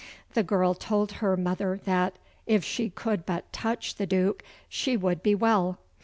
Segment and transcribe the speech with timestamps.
[0.33, 2.15] The girl told her mother that,
[2.47, 5.77] if she could but touch the Duke she would be well.